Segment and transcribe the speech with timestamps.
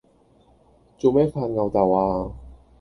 [0.97, 2.35] 做咩發漚豆呀？